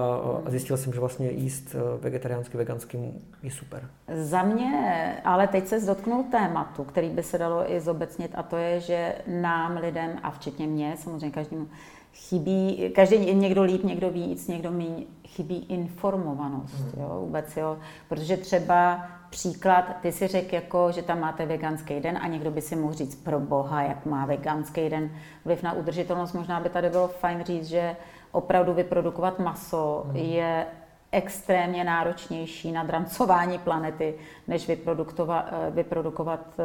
[0.47, 2.99] a zjistil jsem, že vlastně jíst vegetariánsky, vegansky
[3.43, 3.89] je super.
[4.15, 8.57] Za mě, ale teď se dotknul tématu, který by se dalo i zobecnit a to
[8.57, 11.69] je, že nám lidem, a včetně mě, samozřejmě každému,
[12.15, 17.03] chybí, každý někdo líp, někdo víc, někdo méně, chybí informovanost, mm.
[17.03, 17.77] jo, vůbec, jo,
[18.09, 22.61] protože třeba příklad, ty si řekl, jako, že tam máte veganský den a někdo by
[22.61, 25.11] si mohl říct pro boha, jak má veganský den
[25.45, 26.33] vliv na udržitelnost.
[26.33, 27.97] Možná by tady bylo fajn říct, že
[28.33, 30.17] opravdu vyprodukovat maso mm.
[30.17, 30.67] je
[31.13, 34.15] extrémně náročnější na drancování planety,
[34.49, 36.65] než vyprodukovat, eh, vyprodukovat eh,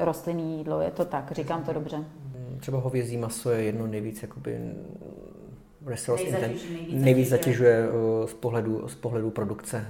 [0.00, 0.80] eh, rostlinný jídlo.
[0.80, 2.04] Je to tak, říkám to dobře.
[2.60, 4.58] Třeba hovězí maso je jedno nejvíc jakoby
[5.86, 7.88] resource nejvíc, nejvíc, nejvíc zatěžuje
[8.26, 9.86] z pohledu, z pohledu produkce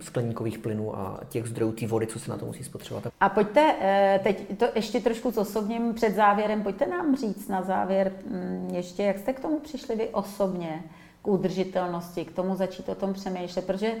[0.00, 3.12] skleníkových plynů a těch zdrojů té vody, co se na to musí spotřebovat.
[3.20, 3.74] A pojďte,
[4.22, 9.02] teď to ještě trošku s osobním před závěrem, pojďte nám říct na závěr mm, ještě,
[9.02, 10.82] jak jste k tomu přišli vy osobně,
[11.22, 13.92] k udržitelnosti, k tomu začít o tom přemýšlet, protože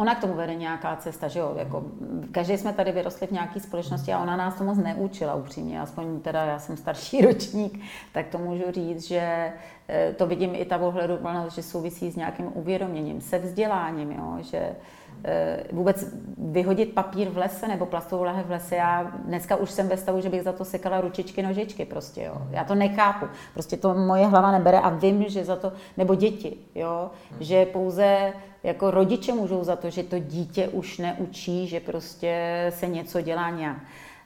[0.00, 1.84] ona k tomu vede nějaká cesta, že jo, jako
[2.32, 6.20] každý jsme tady vyrostli v nějaké společnosti a ona nás to moc neučila upřímně, aspoň
[6.20, 7.80] teda já jsem starší ročník,
[8.12, 9.52] tak to můžu říct, že
[9.88, 11.18] eh, to vidím i ta ohledu,
[11.54, 14.76] že souvisí s nějakým uvědoměním, se vzděláním, jo, že
[15.24, 16.04] Eh, vůbec
[16.38, 18.76] vyhodit papír v lese nebo plastovou lahev v lese.
[18.76, 22.42] Já dneska už jsem ve stavu, že bych za to sekala ručičky, nožičky prostě, jo.
[22.50, 23.26] Já to nechápu.
[23.54, 27.10] Prostě to moje hlava nebere a vím, že za to, nebo děti, jo,
[27.40, 32.86] že pouze jako rodiče můžou za to, že to dítě už neučí, že prostě se
[32.86, 33.76] něco dělá nějak.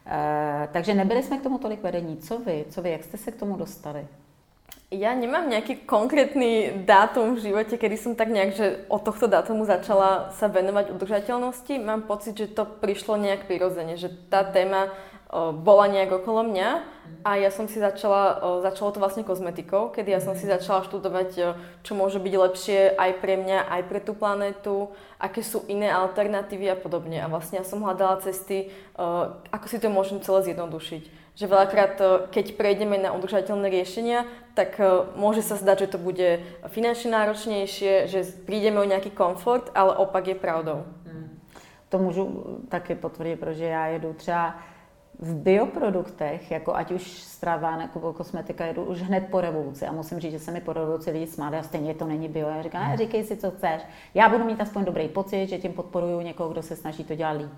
[0.07, 2.17] E, takže nebyli jsme k tomu tolik vedení.
[2.17, 2.65] Co vy?
[2.71, 2.91] Co vy?
[2.91, 4.07] Jak jste se k tomu dostali?
[4.95, 9.67] Ja nemám nejaký konkrétny dátum v živote, kedy som tak nejak, že od tohto dátumu
[9.67, 11.83] začala sa venovať udržateľnosti.
[11.83, 14.95] Mám pocit, že to prišlo nejak prirodzene, že tá téma
[15.35, 16.71] bola nejak okolo mňa
[17.27, 21.59] a ja som si začala, začalo to vlastne kozmetikou, kedy ja som si začala študovať,
[21.83, 26.71] čo môže byť lepšie aj pre mňa, aj pre tú planetu, aké sú iné alternatívy
[26.71, 27.19] a podobne.
[27.19, 28.71] A vlastne ja som hľadala cesty,
[29.51, 31.03] ako si to môžem celé zjednodušiť.
[31.35, 31.95] Že veľakrát,
[32.31, 34.23] keď prejdeme na udržateľné riešenia,
[34.55, 34.79] tak
[35.19, 40.31] môže sa zdať, že to bude finančne náročnejšie, že prídeme o nejaký komfort, ale opak
[40.31, 40.87] je pravdou.
[41.91, 42.23] To můžu
[42.69, 44.55] taky potvrdit, protože já jedu třeba
[45.19, 50.21] v bioproduktech, jako ať už strava nebo kosmetika, jedu už hned po revoluci a musím
[50.21, 52.49] říct, že se mi po revoluci lidi smáli a stejně to není bio.
[52.49, 53.83] Já říkám, ne, říkej si, co chceš.
[54.15, 57.31] Já budu mít aspoň dobrý pocit, že tím podporuju někoho, kdo se snaží to dělat
[57.31, 57.51] líp.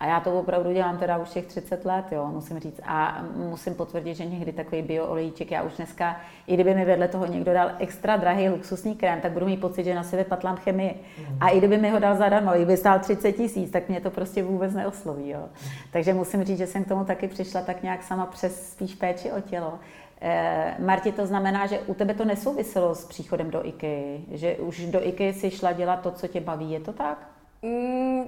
[0.00, 2.80] A já to opravdu dělám teda už těch 30 let, jo, musím říct.
[2.84, 7.26] A musím potvrdit, že někdy takový bioolejček, já už dneska, i kdyby mi vedle toho
[7.26, 11.00] někdo dal extra drahý luxusní krém, tak budu mít pocit, že na sebe patlám chemii.
[11.40, 14.10] A i kdyby mi ho dal zadarmo, i by stál 30 tisíc, tak mě to
[14.10, 15.28] prostě vůbec neosloví.
[15.28, 15.48] Jo.
[15.92, 19.32] Takže musím říct, že jsem k tomu taky přišla tak nějak sama přes spíš péči
[19.32, 19.78] o tělo.
[20.20, 24.86] Eh, Marti, to znamená, že u tebe to nesouviselo s příchodem do IKEA, že už
[24.86, 27.28] do IKEA si šla dělat to, co tě baví, je to tak?
[27.62, 28.24] Mm,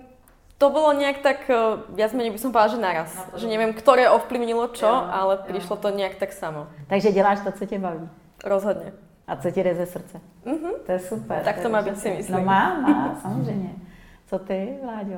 [0.62, 1.58] to bolo nejak tak, eh,
[1.90, 3.10] viac menej by som povedala, že naraz.
[3.34, 5.50] No že neviem, ktoré ovplyvnilo čo, jo, ale jo.
[5.50, 6.70] prišlo to nejak tak samo.
[6.86, 8.06] Takže děláš to, co tě baví?
[8.44, 8.92] Rozhodně.
[9.26, 10.20] A co ti jde ze srdce?
[10.46, 10.74] Mm-hmm.
[10.86, 11.42] To je super.
[11.44, 12.36] Tak to, to má být si myslím.
[12.36, 13.74] No má, má, samozřejmě.
[14.26, 15.16] Co ty, Vláďo?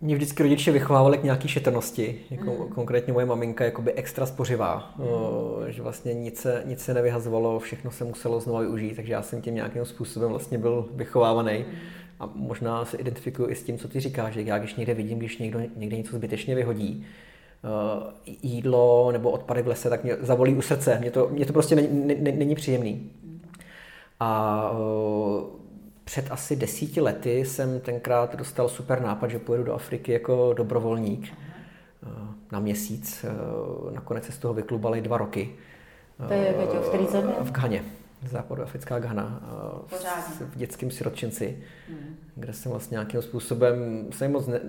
[0.00, 2.68] Mě vždycky rodiče vychovávali k nějaký šetrnosti, jako mm.
[2.68, 5.04] konkrétně moje maminka jakoby extra spořivá, mm.
[5.04, 9.22] o, že vlastně nic se, nic se nevyhazovalo, všechno se muselo znovu využít, takže já
[9.22, 11.64] jsem tím nějakým způsobem vlastně byl vychovávaný.
[11.68, 14.94] Mm a možná se identifikuju i s tím, co ty říkáš, že já když někde
[14.94, 17.06] vidím, když někdo někde něco zbytečně vyhodí,
[18.26, 20.98] uh, jídlo nebo odpady v lese, tak mě zavolí u srdce.
[21.00, 23.10] Mě to, mě to prostě není, není příjemný.
[24.20, 25.42] A uh,
[26.04, 31.20] před asi desíti lety jsem tenkrát dostal super nápad, že pojedu do Afriky jako dobrovolník
[31.22, 32.08] uh,
[32.52, 33.24] na měsíc.
[33.90, 35.54] Nakonec se z toho vyklubali dva roky.
[36.28, 37.34] To je v který země?
[37.40, 37.84] V Ghaně
[38.28, 39.42] západoafrická Ghana
[40.40, 41.58] v dětském sirotčinci,
[41.88, 42.16] hmm.
[42.34, 44.60] kde jsem vlastně nějakým způsobem, jsem moc ne,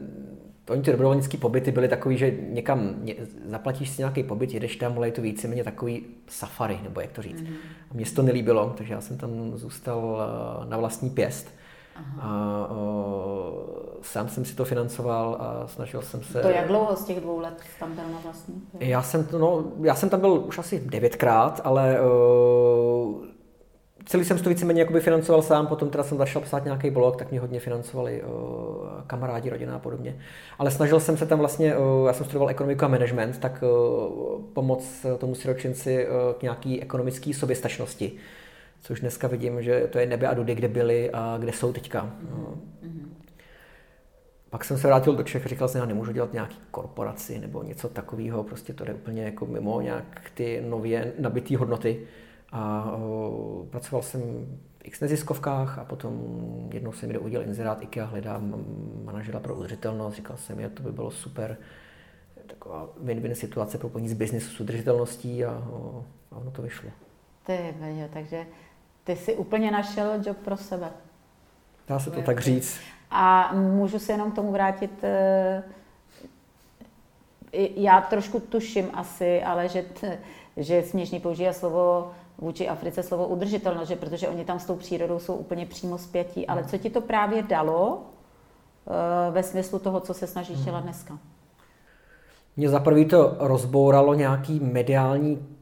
[0.70, 4.94] Oni ty dobrovolnické pobyty byly takový, že někam ně, zaplatíš si nějaký pobyt, jedeš tam,
[4.98, 7.42] ale je to víceméně takový safari, nebo jak to říct.
[7.42, 7.56] Mm-hmm.
[7.92, 11.48] A mně se to nelíbilo, takže já jsem tam zůstal eh, na vlastní pěst.
[11.96, 12.22] Aha.
[12.22, 16.42] A o, sám jsem si to financoval a snažil jsem se...
[16.42, 18.62] To jak dlouho z těch dvou let tam byl na vlastní?
[18.80, 23.22] Já jsem, no, já jsem tam byl už asi devětkrát, ale o,
[24.06, 27.32] celý jsem to víceméně jakoby financoval sám, potom teda jsem začal psát nějaký blog, tak
[27.32, 30.18] mě hodně financovali o, kamarádi, rodina a podobně.
[30.60, 34.39] Ale snažil jsem se tam vlastně, o, já jsem studoval ekonomiku a management, tak o,
[34.54, 38.12] pomoct tomu siročinci o, k nějaký ekonomické soběstačnosti.
[38.82, 42.12] Což dneska vidím, že to je nebe a dudy, kde byli a kde jsou teďka.
[42.84, 43.08] Mm-hmm.
[44.50, 47.63] Pak jsem se vrátil do Čech a říkal jsem, já nemůžu dělat nějaký korporaci nebo
[47.63, 52.00] něco takového, prostě to jde úplně jako mimo nějak ty nově nabitý hodnoty.
[52.54, 56.22] A o, pracoval jsem v x neziskovkách a potom
[56.74, 58.66] jednou jsem mi udělal inzerát IKEA, hledám
[59.04, 61.58] manažera pro udržitelnost, říkal jsem, že to by bylo super,
[62.48, 66.89] taková win-win situace pro z biznisu s udržitelností a, o, a ono to vyšlo.
[67.46, 67.76] Ty,
[68.13, 68.46] takže
[69.04, 70.92] ty jsi úplně našel job pro sebe.
[71.88, 72.80] Dá se to tak říct.
[73.12, 75.63] A můžu se jenom k tomu vrátit, eh,
[77.76, 79.86] já trošku tuším asi, ale že,
[80.58, 82.12] že je směšný používat slovo
[82.44, 86.48] vůči Africe slovo udržitelnost, že protože oni tam s tou přírodou jsou úplně přímo zpětí.
[86.48, 91.20] Ale co ti to právě dalo eh, ve smyslu toho, co se snažíš dělat dneska?
[92.58, 95.53] Mě za prvý to rozbouralo nějaký mediální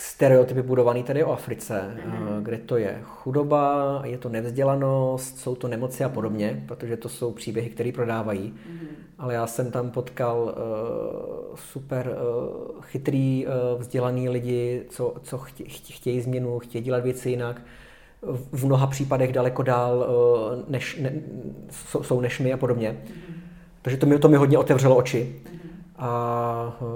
[0.00, 2.42] stereotypy budovaný tady o Africe, mm-hmm.
[2.42, 7.32] kde to je chudoba, je to nevzdělanost, jsou to nemoci a podobně, protože to jsou
[7.32, 8.54] příběhy, které prodávají.
[8.54, 8.86] Mm-hmm.
[9.18, 12.16] Ale já jsem tam potkal uh, super
[12.76, 17.62] uh, chytrý, uh, vzdělaný lidi, co, co chtě, chtějí změnu, chtějí dělat věci jinak.
[18.52, 21.12] V mnoha případech daleko dál uh, než, ne,
[22.02, 22.96] jsou než my a podobně.
[23.04, 23.34] Mm-hmm.
[23.82, 25.36] Takže to mi, to mi hodně otevřelo oči.
[25.44, 25.58] Mm-hmm.
[25.98, 26.86] A uh,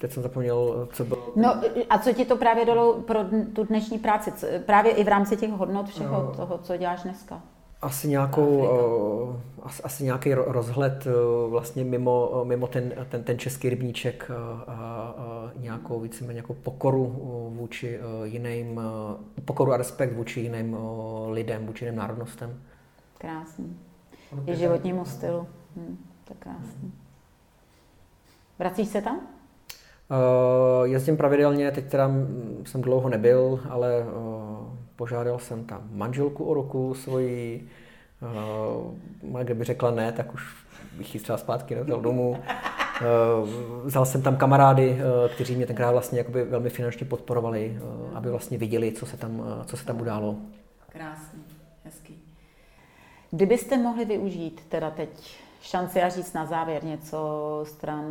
[0.00, 1.32] teď jsem zapomněl, co bylo.
[1.36, 1.54] No
[1.90, 3.18] a co ti to právě dalo pro
[3.52, 4.32] tu dnešní práci?
[4.66, 7.42] Právě i v rámci těch hodnot všeho no, toho, co děláš dneska?
[7.82, 13.38] Asi, nějakou, uh, asi, asi nějaký rozhled uh, vlastně mimo, uh, mimo ten, ten, ten
[13.38, 14.30] český rybníček
[14.66, 17.06] a, a nějakou víceméně jako pokoru
[17.56, 18.80] vůči jiným,
[19.44, 20.76] pokoru a respekt vůči jiným
[21.28, 22.60] lidem, vůči jiným národnostem.
[23.18, 23.76] Krásný.
[24.46, 25.46] I životnímu stylu.
[25.76, 26.92] Hm, to krásný.
[28.58, 29.20] Vracíš se tam?
[30.10, 32.10] Uh, jezdím pravidelně, teď teda
[32.64, 34.66] jsem dlouho nebyl, ale uh,
[34.96, 37.68] požádal jsem tam manželku o roku svoji,
[39.22, 40.56] uh, kdyby řekla ne, tak už
[40.96, 42.30] bych ji třeba zpátky nevzal domů.
[42.30, 43.48] Uh,
[43.84, 48.30] vzal jsem tam kamarády, uh, kteří mě tenkrát vlastně jakoby velmi finančně podporovali, uh, aby
[48.30, 50.36] vlastně viděli, co se tam, co se tam událo.
[50.88, 51.42] Krásný,
[51.84, 52.22] hezký.
[53.30, 57.18] Kdybyste mohli využít teda teď šanci a říct na závěr něco
[57.64, 58.04] stran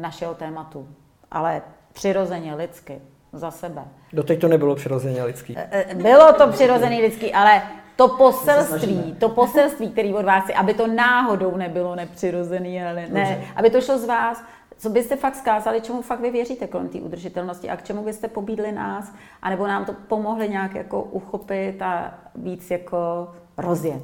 [0.00, 0.88] našeho tématu,
[1.30, 3.00] ale přirozeně lidsky,
[3.32, 3.84] za sebe.
[4.12, 5.58] Doteď to nebylo přirozeně lidský.
[5.58, 7.62] E, e, bylo to přirozeně lidský, ale
[7.96, 13.44] to poselství, to poselství, který od vás je, aby to náhodou nebylo nepřirozený, ale ne,
[13.56, 14.42] aby to šlo z vás,
[14.78, 18.28] co byste fakt zkázali, čemu fakt vy věříte kolem té udržitelnosti a k čemu byste
[18.28, 24.02] pobídli nás, anebo nám to pomohli nějak jako uchopit a víc jako rozjet?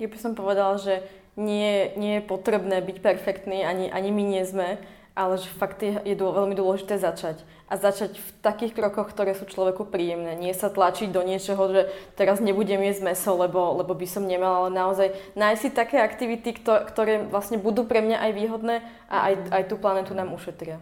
[0.00, 1.04] Ja by som povedala, že
[1.36, 4.80] nie, nie je potrebné byť perfektný, ani, ani my nie sme,
[5.12, 7.44] ale že fakt je, je dô, veľmi dôležité začať.
[7.68, 10.34] A začať v takých krokoch, ktoré sú človeku príjemné.
[10.34, 14.66] Nie sa tlačiť do niečoho, že teraz nebudem jesť meso, lebo, lebo by som nemala,
[14.66, 18.76] ale naozaj nájsť si také aktivity, ktoré vlastne budú pre mňa aj výhodné
[19.12, 20.80] a aj, aj tú planetu nám ušetria.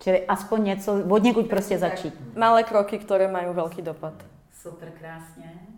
[0.00, 2.14] Čili aspoň něco, od někud prostě začít.
[2.36, 4.14] Malé kroky, které mají velký dopad.
[4.52, 5.73] Super, krásně.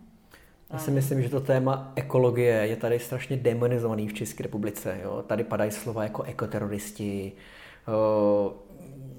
[0.73, 4.99] Já si myslím, že to téma ekologie je tady strašně demonizovaný v České republice.
[5.03, 5.23] Jo?
[5.27, 7.31] Tady padají slova jako ekoteroristi,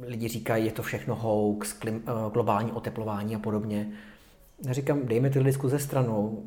[0.02, 3.90] lidi říkají, je to všechno hoax, klim, globální oteplování a podobně.
[4.66, 6.42] Já říkám, dejme ty diskuze stranou.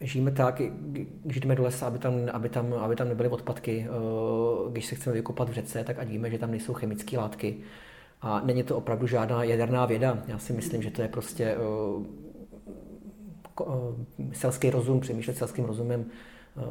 [0.00, 0.62] Žijeme tak,
[1.24, 3.86] když jdeme do lesa, aby tam, aby tam, aby tam nebyly odpadky.
[4.70, 7.56] Když se chceme vykopat v řece, tak ať víme, že tam nejsou chemické látky.
[8.22, 10.22] A není to opravdu žádná jaderná věda.
[10.26, 11.56] Já si myslím, že to je prostě
[14.32, 16.04] selský rozum, přemýšlet selským rozumem,
[16.56, 16.62] eh,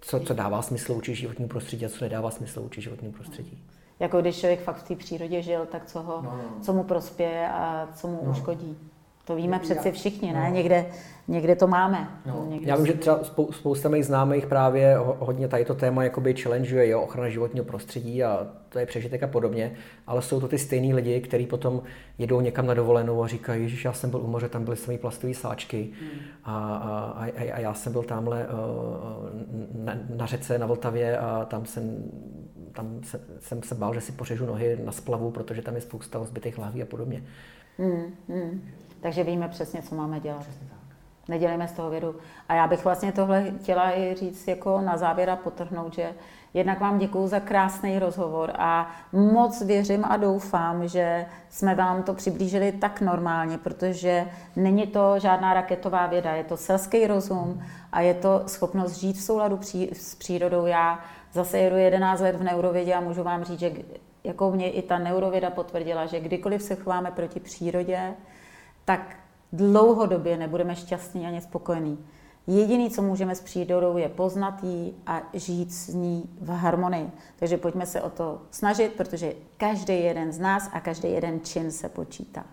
[0.00, 3.64] co, co dává smysl učit životnímu prostředí a co nedává smysl učit životnímu prostředí.
[4.00, 6.60] Jako když člověk fakt v té přírodě žil, tak co, ho, no, no.
[6.62, 8.30] co mu prospěje a co mu no.
[8.30, 8.78] uškodí.
[9.30, 10.48] To víme přeci všichni, ne?
[10.48, 10.54] No.
[10.54, 10.86] Někde,
[11.28, 12.08] někde to máme.
[12.26, 12.46] No.
[12.48, 16.34] Někde Já vím, že třeba spou, spousta mých známých právě hodně tady to téma jakoby
[16.34, 19.72] challengeuje, jo, ochrana životního prostředí a to je přežitek a podobně,
[20.06, 21.82] ale jsou to ty stejní lidi, kteří potom
[22.18, 24.98] jedou někam na dovolenou a říkají, že já jsem byl u moře, tam byly samé
[24.98, 26.20] plastové sáčky hmm.
[26.44, 31.44] a, a, a, a, já jsem byl tamhle uh, na, na řece na Vltavě a
[31.44, 32.04] tam jsem
[32.72, 36.24] tam se, jsem se bál, že si pořežu nohy na splavu, protože tam je spousta
[36.24, 37.24] zbytých láví a podobně.
[37.78, 38.60] Hmm, hmm.
[39.00, 40.40] Takže víme přesně, co máme dělat.
[40.40, 40.78] Přesně tak.
[41.28, 42.16] Nedělejme z toho vědu.
[42.48, 46.14] A já bych vlastně tohle chtěla i říct jako na závěr a potrhnout, že
[46.54, 52.14] jednak vám děkuju za krásný rozhovor a moc věřím a doufám, že jsme vám to
[52.14, 58.14] přiblížili tak normálně, protože není to žádná raketová věda, je to selský rozum a je
[58.14, 60.66] to schopnost žít v souladu pří, s přírodou.
[60.66, 61.00] Já
[61.32, 63.72] zase jedu 11 let v neurovědě a můžu vám říct, že
[64.24, 68.14] jako mě i ta neurověda potvrdila, že kdykoliv se chováme proti přírodě,
[68.84, 69.16] tak
[69.52, 72.06] dlouhodobě nebudeme šťastní ani spokojení.
[72.46, 77.10] Jediný, co můžeme s přírodou, je poznat jí a žít s ní v harmonii.
[77.36, 81.70] Takže pojďme se o to snažit, protože každý jeden z nás a každý jeden čin
[81.70, 82.44] se počítá.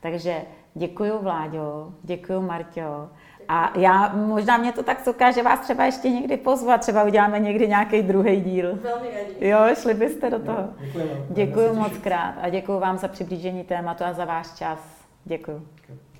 [0.00, 0.42] Takže
[0.74, 3.08] děkuji Vláďo, děkuji Marťo.
[3.48, 7.38] A já, možná mě to tak souká, že vás třeba ještě někdy pozvat, třeba uděláme
[7.38, 8.78] někdy nějaký druhý díl.
[8.82, 9.48] Velmi rádi.
[9.48, 10.68] Jo, šli byste do toho.
[10.80, 11.26] Děkuji.
[11.30, 14.97] Děkuji moc krát a děkuji vám za přiblížení tématu a za váš čas.
[15.24, 15.68] Děkuji.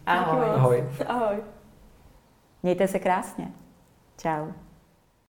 [0.06, 0.44] Ahoj.
[0.44, 0.84] Ahoj.
[1.06, 1.36] Ahoj.
[2.62, 3.52] Mějte se krásně.
[4.16, 4.46] Čau.